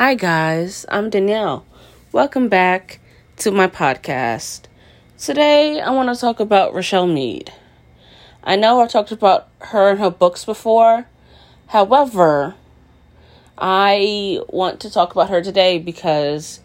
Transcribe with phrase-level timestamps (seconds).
[0.00, 0.86] Hi, guys.
[0.88, 1.66] I'm Danielle.
[2.12, 3.00] Welcome back
[3.38, 4.66] to my podcast.
[5.18, 7.52] Today, I want to talk about Richelle Mead.
[8.44, 11.08] I know I've talked about her and her books before.
[11.66, 12.54] However,
[13.58, 16.60] I want to talk about her today because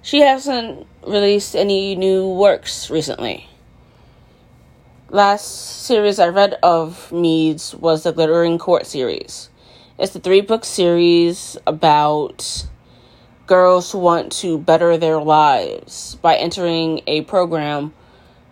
[0.00, 3.46] she hasn't released any new works recently.
[5.10, 9.50] Last series I read of Mead's was the Glittering Court series.
[9.98, 12.64] It's the three book series about
[13.50, 17.92] girls who want to better their lives by entering a program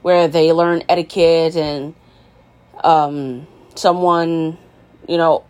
[0.00, 1.94] where they learn etiquette and
[2.82, 4.56] um, someone,
[5.06, 5.44] you know,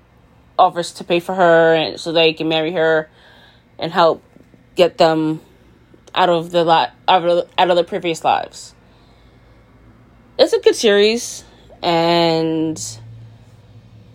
[0.58, 3.08] offers to pay for her and so they can marry her
[3.78, 4.20] and help
[4.74, 5.40] get them
[6.12, 8.74] out of the lot out of out of the previous lives.
[10.40, 11.44] It's a good series
[11.84, 12.82] and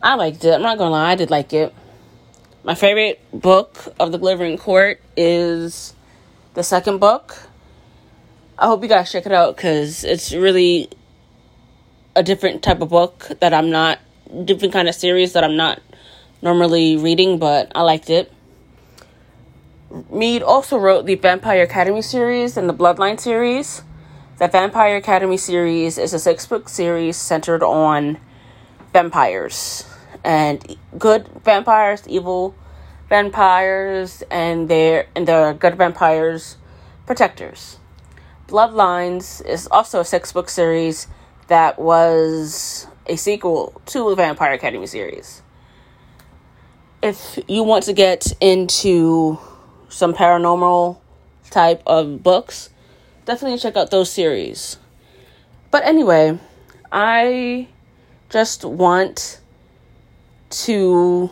[0.03, 0.55] I liked it.
[0.55, 1.73] I'm not gonna lie, I did like it.
[2.63, 5.95] My favorite book of the Glittering Court is
[6.53, 7.35] the second book.
[8.55, 10.87] I hope you guys check it out because it's really
[12.15, 13.97] a different type of book that I'm not,
[14.45, 15.81] different kind of series that I'm not
[16.43, 18.31] normally reading, but I liked it.
[20.11, 23.81] Mead also wrote the Vampire Academy series and the Bloodline series.
[24.37, 28.19] The Vampire Academy series is a six book series centered on
[28.93, 29.90] vampires
[30.23, 32.55] and good vampires, evil
[33.09, 36.57] vampires, and their and the good vampires
[37.05, 37.77] protectors.
[38.47, 41.07] Bloodlines is also a six book series
[41.47, 45.41] that was a sequel to the Vampire Academy series.
[47.01, 49.39] If you want to get into
[49.89, 50.99] some paranormal
[51.49, 52.69] type of books,
[53.25, 54.77] definitely check out those series.
[55.71, 56.39] But anyway,
[56.91, 57.67] I
[58.29, 59.40] just want
[60.51, 61.29] to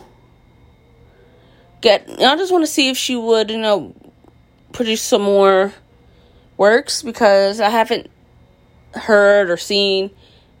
[1.80, 3.94] get I just want to see if she would, you know,
[4.72, 5.72] produce some more
[6.56, 8.10] works because I haven't
[8.94, 10.10] heard or seen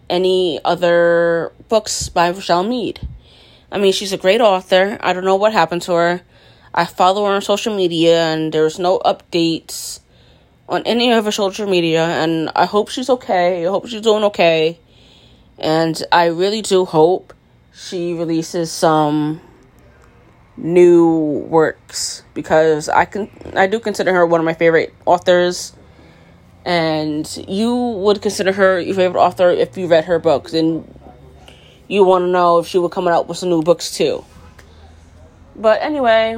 [0.08, 3.00] any other books by Richelle Mead.
[3.72, 4.98] I mean, she's a great author.
[5.00, 6.22] I don't know what happened to her.
[6.74, 10.00] I follow her on social media and there's no updates
[10.68, 13.66] on any of her social media and I hope she's okay.
[13.66, 14.78] I hope she's doing okay.
[15.58, 17.34] And I really do hope
[17.72, 19.40] she releases some
[20.56, 25.72] new works because I can I do consider her one of my favorite authors
[26.64, 30.84] and you would consider her your favorite author if you read her books and
[31.88, 34.24] you want to know if she would come out with some new books too.
[35.56, 36.36] But anyway,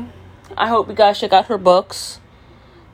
[0.57, 2.21] I hope you guys check out her books.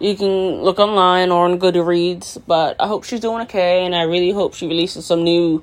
[0.01, 4.03] You can look online or on Goodreads, but I hope she's doing okay and I
[4.03, 5.63] really hope she releases some new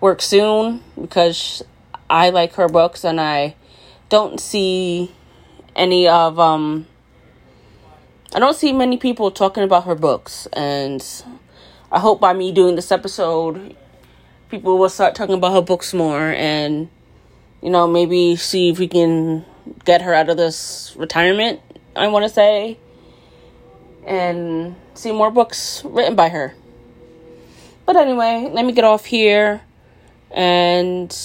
[0.00, 1.62] work soon because
[2.08, 3.56] I like her books and I
[4.08, 5.12] don't see
[5.74, 6.86] any of um
[8.34, 11.04] I don't see many people talking about her books and
[11.90, 13.76] I hope by me doing this episode
[14.50, 16.88] people will start talking about her books more and
[17.62, 19.44] you know maybe see if we can
[19.84, 21.60] get her out of this retirement
[21.96, 22.78] I want to say
[24.06, 26.54] and see more books written by her.
[27.86, 29.62] But anyway, let me get off here
[30.30, 31.16] and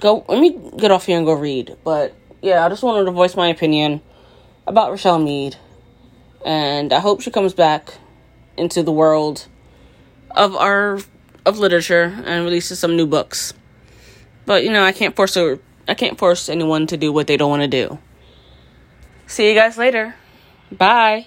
[0.00, 1.76] go let me get off here and go read.
[1.84, 4.00] But yeah, I just wanted to voice my opinion
[4.66, 5.56] about Richelle Mead.
[6.44, 7.94] And I hope she comes back
[8.56, 9.46] into the world
[10.30, 11.00] of our
[11.44, 13.52] of literature and releases some new books.
[14.46, 15.58] But you know, I can't force her
[15.88, 17.98] I can't force anyone to do what they don't want to do.
[19.26, 20.14] See you guys later.
[20.70, 21.26] Bye.